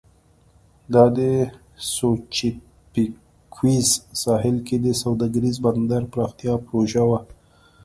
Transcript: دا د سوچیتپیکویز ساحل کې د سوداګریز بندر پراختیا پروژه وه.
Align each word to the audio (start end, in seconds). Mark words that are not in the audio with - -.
دا 0.93 1.03
د 1.17 1.19
سوچیتپیکویز 1.95 3.89
ساحل 4.23 4.57
کې 4.67 4.75
د 4.85 4.87
سوداګریز 5.03 5.55
بندر 5.65 6.01
پراختیا 6.11 6.53
پروژه 6.67 7.03
وه. 7.09 7.19